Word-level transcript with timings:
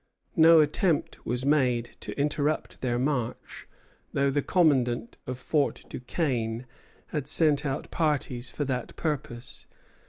No 0.35 0.61
attempt 0.61 1.23
was 1.27 1.45
made 1.45 1.91
to 1.99 2.19
interrupt 2.19 2.81
their 2.81 2.97
march, 2.97 3.67
though 4.13 4.31
the 4.31 4.41
commandant 4.41 5.19
of 5.27 5.37
Fort 5.37 5.85
Duquesne 5.89 6.65
had 7.09 7.27
sent 7.27 7.67
out 7.67 7.91
parties 7.91 8.49
for 8.49 8.65
that 8.65 8.95
purpose. 8.95 9.67